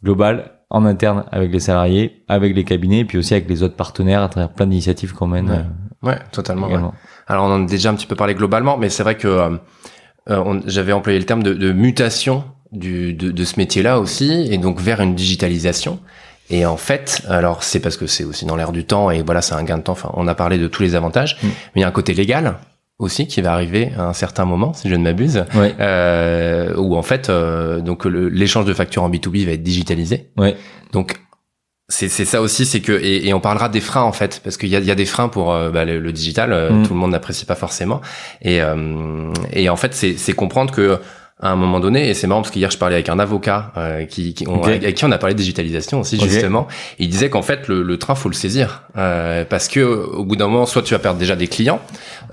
[0.03, 3.75] globale en interne avec les salariés, avec les cabinets, et puis aussi avec les autres
[3.75, 5.57] partenaires à travers plein d'initiatives qu'on mène Ouais.
[5.57, 6.67] euh, Ouais, totalement.
[6.67, 6.79] ouais.
[7.27, 9.49] Alors on en a déjà un petit peu parlé globalement, mais c'est vrai que euh,
[10.29, 14.31] euh, on- j'avais employé le terme de, de mutation du, de, de ce métier-là aussi,
[14.51, 15.99] et donc vers une digitalisation.
[16.51, 19.41] Et en fait, alors c'est parce que c'est aussi dans l'air du temps, et voilà,
[19.41, 19.91] c'est un gain de temps.
[19.91, 21.47] Enfin, on a parlé de tous les avantages, Mm.
[21.47, 22.55] mais il y a un côté légal
[22.99, 26.95] aussi qui va arriver à un certain moment, si je ne m'abuse, Ouais, euh, où
[26.97, 30.29] en fait, euh, donc l'échange de factures en B2B va être digitalisé.
[30.37, 30.55] ouais,
[30.91, 31.15] Donc
[31.91, 34.57] c'est c'est ça aussi, c'est que et, et on parlera des freins en fait, parce
[34.57, 36.69] qu'il y a, il y a des freins pour euh, bah, le, le digital, euh,
[36.71, 36.83] Mm.
[36.85, 38.01] tout le monde n'apprécie pas forcément,
[38.43, 40.99] et euh, et en fait c'est c'est comprendre que
[41.41, 44.05] à un moment donné, et c'est marrant parce qu'hier je parlais avec un avocat euh,
[44.05, 46.67] qui, qui on- avec qui on a parlé de digitalisation aussi justement,
[46.99, 50.35] il disait qu'en fait le, le train faut le saisir euh, parce que au bout
[50.35, 51.79] d'un moment soit tu vas perdre déjà des clients,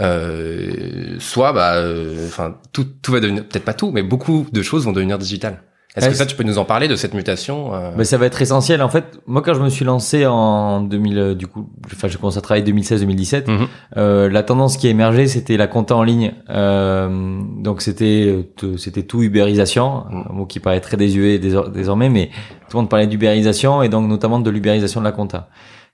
[0.00, 4.62] euh, soit bah euh, enfin tout tout va devenir peut-être pas tout, mais beaucoup de
[4.62, 5.62] choses vont devenir digitales.
[5.96, 8.26] Est-ce que ça tu peux nous en parler de cette mutation euh, Mais ça va
[8.26, 8.82] être essentiel.
[8.82, 12.18] En fait, moi, quand je me suis lancé en 2000, euh, du coup, enfin, j'ai
[12.18, 13.48] commencé à travailler 2016-2017.
[13.50, 13.66] Mhm.
[13.96, 16.34] Euh, la tendance qui a émergé, c'était la compta en ligne.
[16.50, 20.22] Euh, donc c'était euh, c'était tout ubérisation, Mm.
[20.30, 22.26] un mot qui paraît très désuet désor- désormais, mais
[22.68, 25.48] tout le monde parlait d'ubérisation et donc notamment de l'ubérisation de la compta,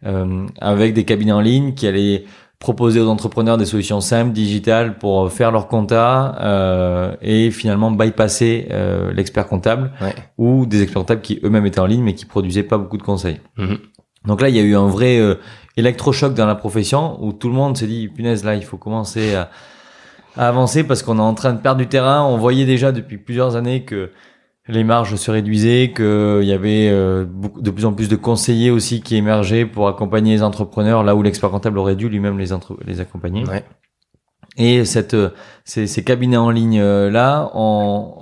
[0.06, 2.24] euh, avec des cabinets en ligne qui allaient
[2.62, 8.68] proposer aux entrepreneurs des solutions simples, digitales pour faire leur compta euh, et finalement bypasser
[8.70, 10.14] euh, l'expert comptable Ouais.
[10.38, 13.03] ou des experts comptables qui eux-mêmes étaient en ligne mais qui produisaient pas beaucoup de
[13.03, 13.40] conseils.
[13.59, 13.79] Mhm.
[14.27, 15.35] Donc là, il y a eu un vrai euh,
[15.77, 19.35] électrochoc dans la profession où tout le monde s'est dit punaise là, il faut commencer
[19.35, 19.51] à,
[20.37, 22.22] à avancer parce qu'on est en train de perdre du terrain.
[22.25, 24.11] On voyait déjà depuis plusieurs années que
[24.68, 27.25] les marges se réduisaient, qu'il y avait euh,
[27.59, 31.22] de plus en plus de conseillers aussi qui émergeaient pour accompagner les entrepreneurs là où
[31.22, 32.48] l'expert comptable aurait dû lui-même les,
[32.87, 33.44] les accompagner.
[33.44, 33.64] Ouais.
[34.57, 35.31] Et cette, euh,
[35.64, 38.14] ces, ces cabinets en ligne euh, là ont,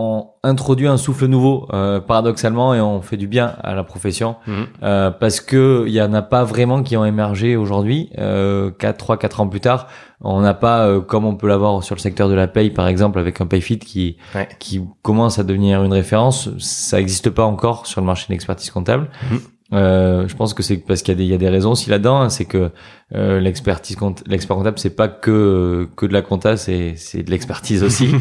[0.00, 4.36] ont introduit un souffle nouveau euh, paradoxalement et ont fait du bien à la profession
[4.46, 4.66] Mhm.
[4.84, 8.96] euh, parce que il y en a pas vraiment qui ont émergé aujourd'hui euh, 4
[8.96, 9.88] 3 4 ans plus tard
[10.20, 12.86] on n'a pas euh, comme on peut l'avoir sur le secteur de la paye par
[12.86, 14.48] exemple avec un Payfit qui Ouais.
[14.60, 18.70] qui commence à devenir une référence ça n'existe pas encore sur le marché de l'expertise
[18.70, 19.40] comptable Mhm.
[19.74, 21.72] Euh, je pense que c'est parce qu'il y a des il y a des raisons
[21.72, 22.30] aussi là-dedans hein.
[22.30, 22.70] c'est que
[23.14, 27.82] euh, l'expertise l'expert comptable c'est pas que que de la compta c'est c'est de l'expertise
[27.82, 28.08] aussi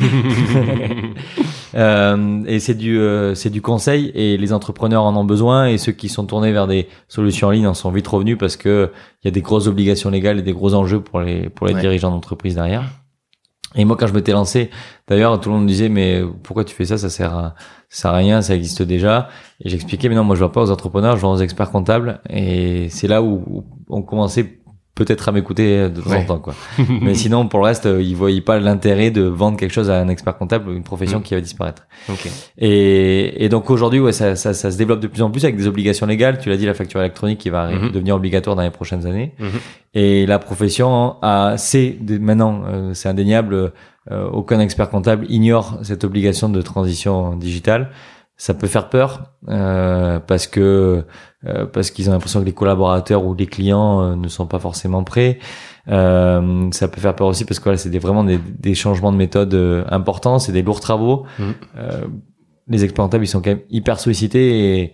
[1.75, 5.77] Euh, et c'est du euh, c'est du conseil et les entrepreneurs en ont besoin et
[5.77, 8.89] ceux qui sont tournés vers des solutions en ligne en sont vite revenus parce que
[9.21, 11.73] il y a des grosses obligations légales et des gros enjeux pour les pour les
[11.75, 11.81] Ouais.
[11.81, 12.83] dirigeants d'entreprise derrière.
[13.77, 14.69] Et moi quand je m'étais lancé,
[15.07, 16.97] d'ailleurs tout le monde me disait mais pourquoi tu fais ça?
[16.97, 17.55] Ça sert à
[17.89, 19.29] ça sert à rien, ça existe déjà.
[19.63, 22.21] Et j'expliquais mais non moi je vois pas aux entrepreneurs, je vois aux experts comptables
[22.29, 24.59] et c'est là où on commençait
[24.97, 26.17] peut-être à m'écouter de temps Ouais.
[26.17, 26.53] en temps quoi.
[27.01, 29.99] mais sinon pour le reste euh, ils voyaient pas l'intérêt de vendre quelque chose à
[30.01, 31.23] un expert comptable, une profession Mm.
[31.23, 31.83] qui va disparaître.
[32.09, 32.27] Ok.
[32.57, 35.55] Et, et donc aujourd'hui, ouais, ça, ça, ça se développe de plus en plus avec
[35.55, 36.39] des obligations légales.
[36.39, 37.91] Tu l'as dit, la facture électronique qui va Mhm.
[37.91, 39.33] devenir obligatoire dans les prochaines années.
[39.39, 39.49] Mhm.
[39.93, 43.71] Et la profession a, c'est maintenant, euh, c'est indéniable.
[44.09, 47.89] euh, aucun expert comptable ignore cette obligation de transition digitale.
[48.37, 51.03] Ça peut faire peur euh, parce que
[51.73, 55.03] parce qu'ils ont l'impression que les collaborateurs ou les clients euh, ne sont pas forcément
[55.03, 55.39] prêts.
[55.89, 59.11] Euh, ça peut faire peur aussi parce que voilà, c'est des, vraiment des, des changements
[59.11, 61.25] de méthode euh, importants, c'est des lourds travaux.
[61.39, 61.53] Mhm.
[61.77, 62.01] Euh,
[62.67, 64.93] les experts comptables, ils sont quand même hyper sollicités et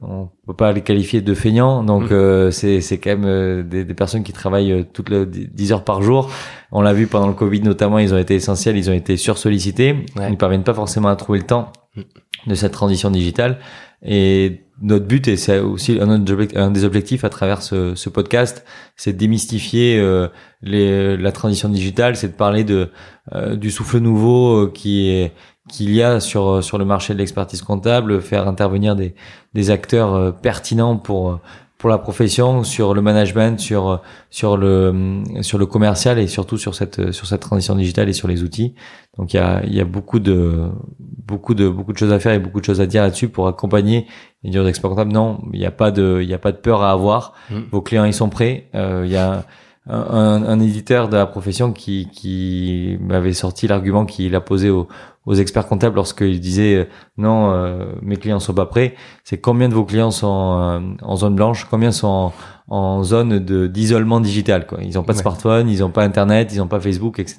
[0.00, 1.84] on peut pas les qualifier de feignants.
[1.84, 5.26] Donc euh, c'est c'est quand même euh, des, des personnes qui travaillent euh, toutes les
[5.26, 6.30] 10 heures par jour.
[6.72, 9.94] On l'a vu pendant le Covid notamment, ils ont été essentiels, ils ont été sursollicités.
[10.16, 10.30] Ouais.
[10.30, 12.04] Ils parviennent pas forcément à trouver le temps Mhm.
[12.46, 13.58] de cette transition digitale.
[14.02, 18.64] Et notre but, et c'est aussi un, des objectifs à travers ce, podcast,
[18.96, 20.28] c'est de démystifier euh,
[20.62, 22.90] la transition digitale, c'est de parler de
[23.32, 25.30] euh, du souffle nouveau euh, qui
[25.68, 29.14] qu'il y a sur sur le marché de l'expertise comptable, faire intervenir des
[29.54, 31.38] des acteurs pertinents pour
[31.78, 36.74] pour la profession, sur le management, sur sur le sur le commercial et surtout sur
[36.74, 38.74] cette sur cette transition digitale et sur les outils.
[39.16, 42.18] Donc il y a il y a beaucoup de beaucoup de beaucoup de choses à
[42.18, 44.06] faire et beaucoup de choses à dire là-dessus pour accompagner
[44.44, 46.52] et dire aux experts comptables non, il n'y a pas de il y a pas
[46.52, 47.34] de peur à avoir.
[47.50, 47.54] Mm.
[47.70, 48.68] Vos clients ils sont prêts.
[48.74, 49.44] Euh, Il y a
[49.88, 54.70] un, un, un éditeur de la profession qui qui m'avait sorti l'argument qu'il a posé
[54.70, 54.86] aux
[55.24, 56.84] aux experts comptables lorsqu'ils disaient euh,
[57.16, 61.16] non euh, mes clients sont pas prêts c'est combien de vos clients sont euh, en
[61.16, 61.66] zone blanche?
[61.70, 62.32] Combien sont en,
[62.76, 64.78] en zone de d'isolement digital quoi?
[64.82, 65.22] Ils ont pas de Ouais.
[65.22, 67.34] smartphone ils ont pas internet ils ont pas Facebook etc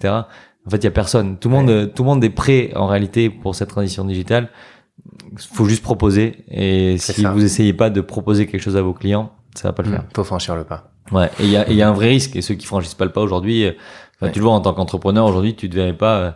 [0.65, 2.87] en fait il y a personne tout le monde tout le monde est prêt en
[2.87, 4.47] réalité pour cette transition digitale
[5.53, 7.31] faut juste proposer et si ça.
[7.31, 10.01] vous essayez pas de proposer quelque chose à vos clients ça va pas le faire
[10.01, 10.15] Mm.
[10.15, 10.89] Faut franchir le pas.
[11.11, 12.35] Ouais, et il y a, y a un vrai risque.
[12.35, 13.71] Et ceux qui franchissent pas le pas aujourd'hui, euh,
[14.21, 14.31] Ouais.
[14.31, 16.31] tu le vois en tant qu'entrepreneur aujourd'hui, tu ne devrais pas euh,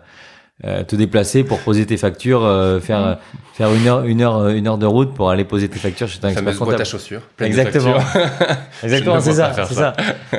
[0.66, 3.16] euh, te déplacer pour poser tes factures, euh, faire euh,
[3.54, 6.20] faire une heure une heure une heure de route pour aller poser tes factures chez
[6.24, 6.90] un expert Fameuse boîte à comptable.
[6.90, 7.22] chaussures.
[7.40, 7.96] Exactement.
[8.84, 9.94] Exactement, c'est ça, faire c'est ça,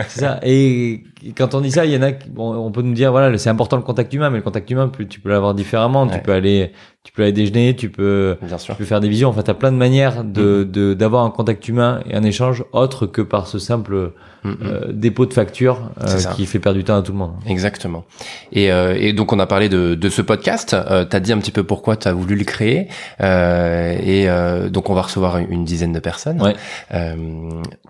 [0.08, 0.40] c'est ça.
[0.44, 1.02] Et
[1.36, 3.36] quand on dit ça, il y en a, qui- bon, on peut nous dire voilà,
[3.38, 6.06] c'est important le contact humain, mais le contact humain, tu peux l'avoir différemment.
[6.06, 6.12] Ouais.
[6.16, 9.28] Tu peux aller, tu peux aller déjeuner, tu peux tu peux faire des visions.
[9.30, 10.70] Enfin, t'as plein de manières de Mm-hmm.
[10.70, 14.12] de d'avoir un contact humain et un échange autre que par ce simple
[14.46, 17.32] euh, dépôt de facture euh, qui fait perdre du temps à tout le monde.
[17.46, 18.04] Exactement.
[18.52, 20.74] Et, euh, et donc on a parlé de, de ce podcast.
[20.74, 22.88] Euh, tu as dit un petit peu pourquoi tu as voulu le créer.
[23.20, 26.40] Euh, et euh, donc on va recevoir une dizaine de personnes.
[26.40, 26.54] Ouais.
[26.94, 27.14] Euh,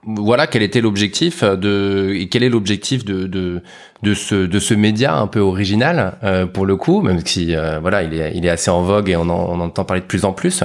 [0.07, 3.63] voilà quel était l'objectif de quel est l'objectif de, de
[4.03, 7.79] de ce de ce média un peu original euh, pour le coup, même si euh,
[7.81, 10.07] voilà il est il est assez en vogue et on en, on entend parler de
[10.07, 10.63] plus en plus.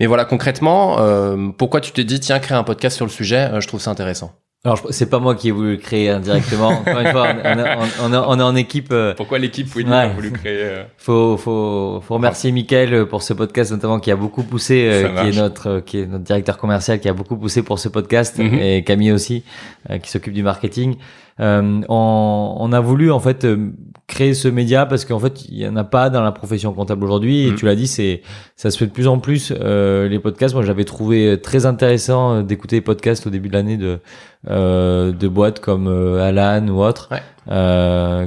[0.00, 3.48] Mais voilà concrètement, euh, pourquoi tu t'es dit tiens créer un podcast sur le sujet
[3.52, 4.32] euh, Je trouve ça intéressant.
[4.66, 6.68] Alors, je- c'est pas moi qui ai voulu le créer indirectement.
[6.80, 8.88] Encore une fois, on, est- on, est- on est en équipe.
[8.92, 10.12] euh, Pourquoi l'équipe Winnie a Ouais.
[10.14, 14.88] voulu créer faut, faut, faut remercier Mickaël pour ce podcast notamment qui a beaucoup poussé,
[14.90, 17.78] euh, qui est notre, euh, qui est notre directeur commercial, qui a beaucoup poussé pour
[17.78, 18.54] ce podcast Mhm.
[18.54, 19.44] et Camille aussi,
[19.90, 20.96] euh, qui s'occupe du marketing.
[21.40, 23.70] Euh, on, on, a voulu en fait euh,
[24.06, 27.04] créer ce média parce qu'en fait il y en a pas dans la profession comptable
[27.04, 27.48] aujourd'hui.
[27.48, 27.54] Et mm.
[27.56, 28.22] tu l'as dit c'est
[28.54, 30.54] ça se fait de plus en plus euh, les podcasts.
[30.54, 33.98] Moi j'avais trouvé très intéressant d'écouter les podcasts au début de l'année de
[34.46, 37.08] de boîtes comme Alan ou autres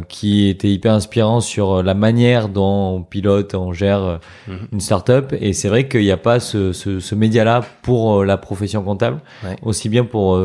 [0.09, 4.53] qui étaient hyper inspirants sur la manière dont on pilote on gère mm-hmm.
[4.73, 5.33] une startup.
[5.39, 8.81] Et c'est vrai qu'il n'y a pas ce, ce, ce média là pour la profession
[8.81, 9.19] comptable
[9.61, 10.39] aussi bien pour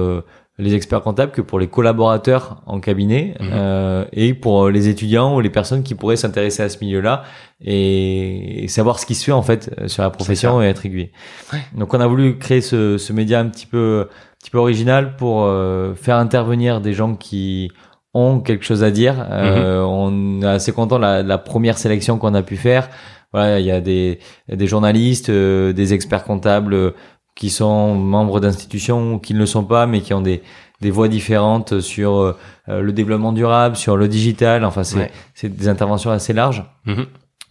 [0.63, 3.51] les experts comptables que pour les collaborateurs en cabinet mhm.
[3.53, 7.25] euh, et pour les étudiants ou les personnes qui pourraient s'intéresser à ce milieu-là
[7.65, 11.13] et, savoir ce qui se fait en fait euh, sur la profession et être aiguillé.
[11.77, 15.17] Donc on a voulu créer ce, ce, média un petit peu, un petit peu original
[15.17, 17.71] pour euh, faire intervenir des gens qui
[18.15, 19.27] ont quelque chose à dire.
[19.31, 19.87] Euh, mhm.
[19.89, 22.89] On est assez content de la, la première sélection qu'on a pu faire.
[23.33, 26.93] Voilà, il y a des, des journalistes, des experts comptables
[27.35, 30.43] qui sont membres d'institutions ou qui ne le sont pas, mais qui ont des,
[30.81, 32.37] des voix différentes sur euh,
[32.69, 34.65] le développement durable, sur le digital.
[34.65, 36.65] Enfin, c'est c'est des interventions assez larges.
[36.87, 37.07] Mm-hmm.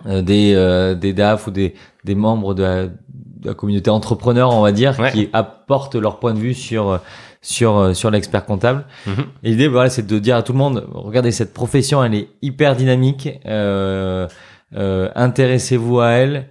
[0.08, 2.94] Euh, des, euh, des DAF ou des, des membres de la, de
[3.46, 7.00] la communauté entrepreneur, on va dire, qui apportent leur point de vue sur
[7.44, 8.86] sur sur l'expert comptable.
[9.08, 9.26] Mm-hmm.
[9.44, 12.28] Et l'idée, voilà, c'est de dire à tout le monde, regardez cette profession, elle est
[12.42, 13.30] hyper dynamique.
[14.76, 16.50] intéressez-vous à elle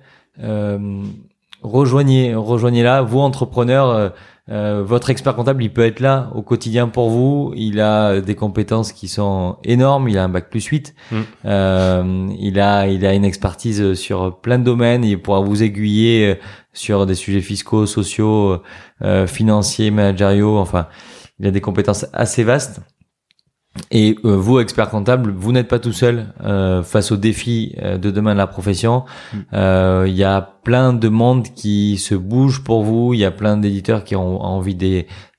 [1.62, 3.02] rejoignez, rejoignez-la.
[3.02, 4.08] Vous, entrepreneurs, euh,
[4.50, 7.52] euh, votre expert comptable, il peut être là au quotidien pour vous.
[7.56, 10.08] Il a des compétences qui sont énormes.
[10.08, 10.94] Il a un bac plus 8.
[11.10, 11.16] Mm.
[11.44, 15.04] Euh, il a, il a une expertise sur plein de domaines.
[15.04, 16.38] Il pourra vous aiguiller
[16.72, 18.62] sur des sujets fiscaux, sociaux,
[19.26, 20.58] financiers, managériaux.
[20.58, 20.86] Enfin,
[21.38, 22.80] il a des compétences assez vastes.
[23.92, 27.98] Et euh, vous, expert comptable, vous n'êtes pas tout seul euh, face aux défis euh,
[27.98, 29.04] de demain de la profession.
[29.32, 30.06] Mm.
[30.06, 33.14] Il y a plein de monde qui se bouge pour vous.
[33.14, 34.74] Il y a plein d'éditeurs qui ont envie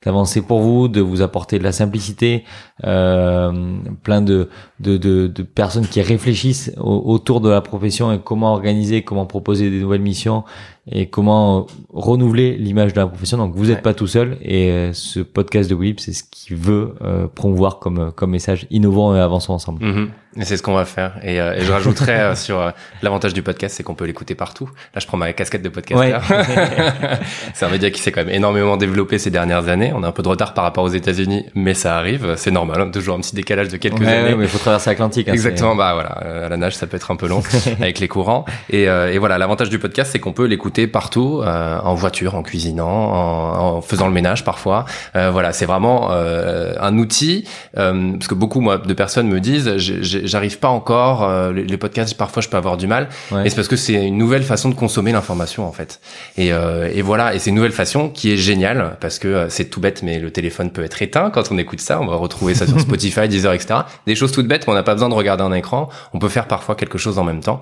[0.03, 2.43] d'avancer pour vous, de vous apporter de la simplicité.
[2.81, 9.03] plein de, de, de, de, personnes qui réfléchissent autour de la profession et comment organiser,
[9.03, 10.43] comment proposer des nouvelles missions
[10.89, 13.37] et comment renouveler l'image de la profession.
[13.37, 16.57] Donc vous n'êtes pas tout seul et euh, ce podcast de Willip, c'est ce qu'il
[16.57, 19.83] veut euh, promouvoir comme, comme message innovant et avançons ensemble.
[19.83, 20.07] Mm-hmm.
[20.39, 21.15] Et c'est ce qu'on va faire.
[21.23, 24.33] Et, euh, et je rajouterais euh, sur euh, l'avantage du podcast, c'est qu'on peut l'écouter
[24.33, 24.69] partout.
[24.95, 26.23] Là, je prends ma casquette de podcasteur.
[27.53, 29.91] c'est un média qui s'est quand même énormément développé ces dernières années.
[29.93, 32.35] On a un peu de retard par rapport aux États-Unis, mais ça arrive.
[32.37, 32.79] C'est normal.
[32.79, 34.35] Hein, toujours un petit décalage de quelques années.
[34.35, 35.27] mais il faut traverser l'Atlantique.
[35.27, 35.75] Hein, Exactement.
[35.75, 37.43] Bah voilà, à la nage, ça peut être un peu long
[37.81, 38.45] avec les courants.
[38.69, 42.87] Et, et voilà, l'avantage du podcast, c'est qu'on peut l'écouter partout, en voiture, en cuisinant,
[42.87, 44.85] en, en, faisant le ménage parfois.
[45.13, 50.59] voilà, c'est vraiment un outil parce que beaucoup moi de personnes me disent, j'ai j'arrive
[50.59, 51.23] pas encore.
[51.23, 53.09] Euh, les, podcasts, parfois, je peux avoir du mal.
[53.43, 55.99] Et c'est parce que c'est une nouvelle façon de consommer l'information, en fait.
[56.37, 57.33] Et, euh, et voilà.
[57.33, 60.19] Et c'est une nouvelle façon qui est géniale parce que euh, c'est tout bête, mais
[60.19, 61.99] le téléphone peut être éteint quand on écoute ça.
[62.01, 63.81] On va retrouver ça sur Spotify, Deezer, etc.
[64.05, 65.89] Des choses toutes bêtes, mais on n'a pas besoin de regarder un écran.
[66.13, 67.61] On peut faire parfois quelque chose en même temps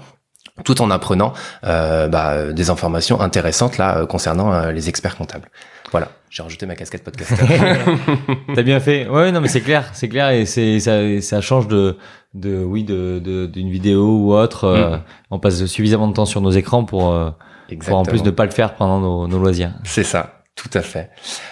[0.66, 1.32] tout en apprenant
[1.64, 5.50] euh, bah, des informations intéressantes là concernant les experts comptables.
[5.92, 7.34] Voilà, j'ai rajouté ma casquette podcast.
[8.56, 9.08] T'as bien fait.
[9.08, 11.98] Ouais, non, mais c'est clair, c'est clair et c'est ça, ça change de
[12.36, 13.20] de oui de
[13.52, 14.66] d'une vidéo ou autre.
[14.66, 15.02] Euh, mm.
[15.32, 17.32] on passe suffisamment de temps sur nos écrans pour euh,
[17.86, 19.74] pour en plus ne pas le faire pendant nos, nos loisirs.
[19.84, 21.10] C'est ça, tout à fait.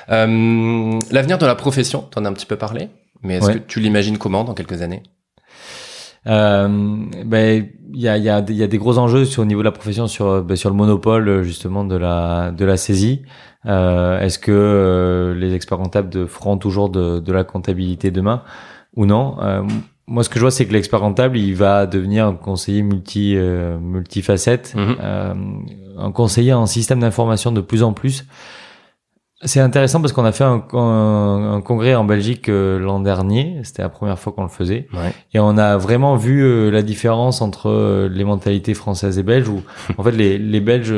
[0.10, 2.90] Euh, L'avenir de la profession, t'en as un petit peu parlé,
[3.24, 5.04] mais est-ce que tu l'imagines comment dans quelques années?
[6.28, 9.66] Ben il y a y a y a des gros enjeux sur au niveau de
[9.66, 13.22] la profession sur ben, sur le monopole justement de la de la saisie.
[13.66, 18.44] Euh, est-ce que euh, les experts comptables feront toujours de, de la comptabilité demain
[18.96, 19.38] ou non?
[19.42, 19.64] Euh,
[20.10, 23.36] moi, ce que je vois, c'est que l'expert comptable, il va devenir un conseiller multi
[23.36, 25.34] euh, multifacette, euh,
[25.98, 28.26] un conseiller en système d'information de plus en plus.
[29.44, 33.62] C'est intéressant parce qu'on a fait un, un, congrès en Belgique l'an dernier.
[33.64, 34.88] C'était la première fois qu'on le faisait,
[35.34, 39.48] et on a vraiment vu la différence entre les mentalités françaises et belges.
[39.48, 39.62] Où
[39.98, 40.94] en fait, les, les Belges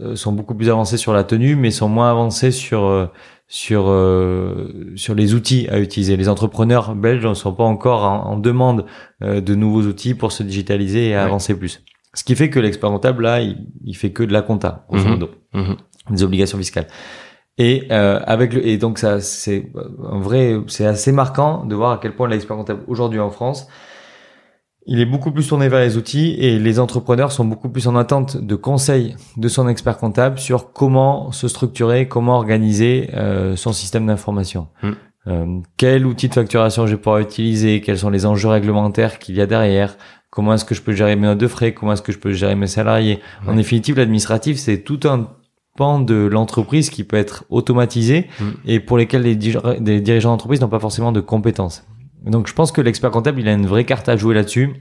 [0.00, 3.06] euh, sont beaucoup plus avancés sur la tenue, mais sont moins avancés sur euh,
[3.48, 6.16] sur euh, sur les outils à utiliser.
[6.16, 8.84] Les entrepreneurs belges ne sont pas encore en, demande
[9.20, 11.82] de nouveaux outils pour se digitaliser et avancer plus.
[12.14, 15.04] Ce qui fait que l'expert comptable là, il, il, fait que de la compta, grosso
[15.04, 15.10] mhm.
[15.10, 15.76] modo, mhm.
[16.10, 16.86] des obligations fiscales.
[17.58, 19.70] Et euh, avec le, et donc ça c'est
[20.10, 23.68] un vrai, c'est assez marquant de voir à quel point l'expert comptable aujourd'hui en France
[24.90, 27.94] il est beaucoup plus tourné vers les outils et les entrepreneurs sont beaucoup plus en
[27.94, 33.74] attente de conseils de son expert comptable sur comment se structurer, comment organiser euh, son
[33.74, 34.68] système d'information.
[34.82, 34.92] Hmm.
[35.26, 39.36] Euh, quel outil de facturation je vais pouvoir utiliser, quels sont les enjeux réglementaires qu'il
[39.36, 39.98] y a derrière,
[40.30, 42.32] comment est-ce que je peux gérer mes notes de frais, comment est-ce que je peux
[42.32, 43.20] gérer mes salariés.
[43.46, 45.28] En définitive, l'administratif, c'est tout un
[45.78, 48.50] pan de l'entreprise qui peut être automatisé hmm.
[48.66, 49.38] et pour lesquels les,
[49.80, 51.84] les dirigeants d'entreprise n'ont pas forcément de compétences.
[52.24, 54.74] Donc je pense que l'expert comptable, il a une vraie carte à jouer là-dessus,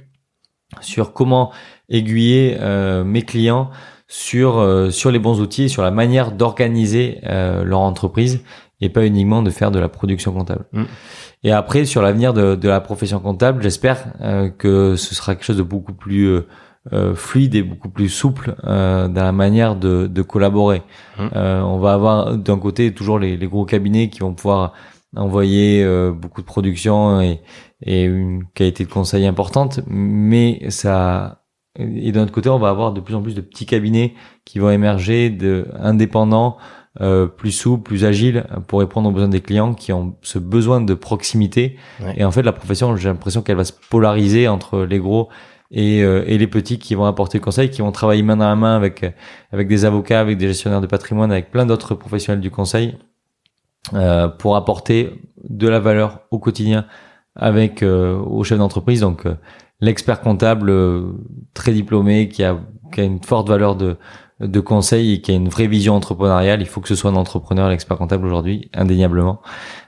[0.81, 1.51] sur comment
[1.87, 3.69] aiguiller euh, mes clients
[4.07, 8.41] sur euh, sur les bons outils, sur la manière d'organiser euh, leur entreprise
[8.81, 10.65] et pas uniquement de faire de la production comptable.
[10.71, 10.83] Mm.
[11.43, 15.45] Et après sur l'avenir de, de la profession comptable, j'espère euh, que ce sera quelque
[15.45, 16.41] chose de beaucoup plus
[16.93, 20.83] euh, fluide et beaucoup plus souple euh, dans la manière de, de collaborer.
[21.17, 21.27] Mm.
[21.35, 24.73] Euh, on va avoir d'un côté toujours les, les gros cabinets qui vont pouvoir
[25.15, 27.41] envoyer euh, beaucoup de production et,
[27.81, 31.43] et une qualité de conseil importante, mais ça
[31.79, 34.59] et d'un autre côté, on va avoir de plus en plus de petits cabinets qui
[34.59, 36.57] vont émerger, de indépendants,
[37.01, 40.81] euh, plus souples, plus agiles, pour répondre aux besoins des clients qui ont ce besoin
[40.81, 41.77] de proximité.
[42.01, 42.15] Ouais.
[42.17, 45.29] Et en fait, la profession, j'ai l'impression qu'elle va se polariser entre les gros
[45.71, 48.55] et, euh, et les petits qui vont apporter conseil, qui vont travailler main dans la
[48.55, 49.05] main avec
[49.51, 52.97] avec des avocats, avec des gestionnaires de patrimoine, avec plein d'autres professionnels du conseil,
[53.93, 55.13] euh, pour apporter
[55.47, 56.85] de la valeur au quotidien
[57.35, 59.01] avec euh, aux chefs d'entreprise.
[59.01, 59.35] Donc euh,
[59.79, 61.13] l'expert comptable euh,
[61.53, 62.59] très diplômé qui a,
[62.91, 63.97] qui a une forte valeur de
[64.39, 66.61] de conseil et qui a une vraie vision entrepreneuriale.
[66.61, 69.41] Il faut que ce soit un entrepreneur, l'expert comptable aujourd'hui, indéniablement.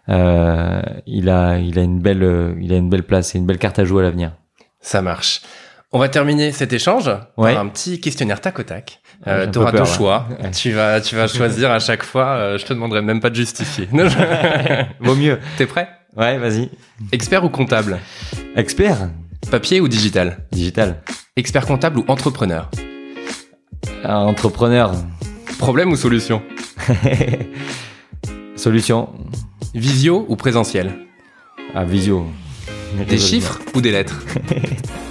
[0.10, 3.60] Euh, il a, il a une belle, il a une belle place et une belle
[3.60, 4.32] carte à jouer à l'avenir.
[4.80, 5.44] Ça marche.
[5.92, 7.54] On va terminer cet échange Ouais.
[7.54, 9.02] par un petit questionnaire tac au tac.
[9.28, 10.28] Euh, tu auras peur, deux choix.
[10.42, 10.52] Ouais.
[10.52, 12.28] Tu vas, tu vas choisir à chaque fois.
[12.28, 13.90] euh, je te demanderai même pas de justifier.
[15.00, 15.40] Vaut mieux.
[15.58, 15.90] T'es prêt?
[16.16, 16.70] Ouais, vas-y.
[17.12, 18.00] Expert ou comptable?
[18.56, 19.10] Expert
[19.52, 20.38] Papier ou digital?
[20.52, 21.02] Digital.
[21.36, 22.70] Expert comptable ou entrepreneur?
[24.06, 24.94] Euh, Entrepreneur.
[25.58, 26.42] Problème ou solution?
[28.56, 29.10] Solution.
[29.74, 30.94] Visio ou présentiel?
[31.74, 32.26] Ah, visio.
[33.08, 34.20] Des chiffres ou des lettres?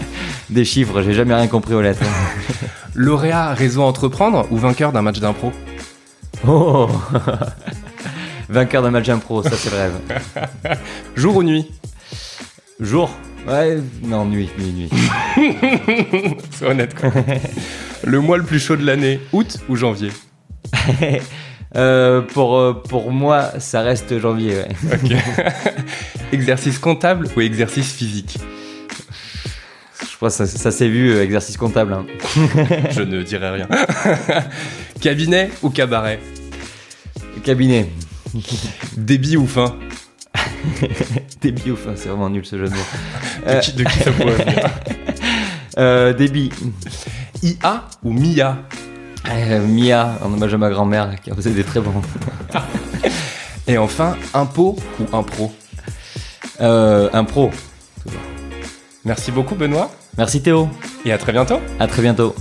[0.51, 2.03] Des chiffres, j'ai jamais rien compris aux lettres.
[2.95, 5.53] Lauréat réseau entreprendre ou vainqueur d'un match d'impro?
[6.47, 6.89] Oh
[8.49, 10.79] Vainqueur d'un match impro, ça c'est le rêve.
[11.17, 11.71] Jour ou nuit?
[12.81, 13.11] Jour
[13.47, 14.91] Ouais, non, nuit, nuit, nuit.
[16.51, 17.11] C'est honnête quoi.
[18.05, 20.11] Le mois le plus chaud de l'année, août ou janvier?
[21.77, 24.69] Euh, pour, euh, pour moi, ça reste janvier, ouais.
[26.33, 28.39] Exercice comptable ou exercice physique?
[30.19, 31.93] Crois que ça, ça s'est vu, euh, exercice comptable.
[31.95, 32.07] hein.
[32.91, 33.69] Je ne dirai rien.
[35.01, 36.21] Cabinet ou cabaret
[37.45, 37.89] Cabinet.
[38.97, 39.77] Débit ou fin
[41.41, 42.77] Débit ou fin, c'est vraiment nul ce jeu de mots.
[43.47, 44.71] de Euh, qui, de qui ça pourrait venir?
[45.79, 46.51] Euh, débit.
[47.43, 48.59] IA ou MIA
[49.31, 52.03] Euh, Mia, en hommage à ma grand-mère, qui a posé des très bons.
[53.69, 55.53] Et enfin, impôt ou impro?
[56.61, 57.51] Euh, un pro.
[59.05, 60.69] Merci beaucoup Benoît Merci Théo.
[61.05, 62.35] et à très bientôt À très bientôt.